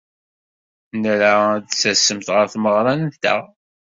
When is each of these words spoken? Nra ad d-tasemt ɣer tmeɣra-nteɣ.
Nra 1.01 1.33
ad 1.55 1.63
d-tasemt 1.67 2.27
ɣer 2.35 2.45
tmeɣra-nteɣ. 2.53 3.41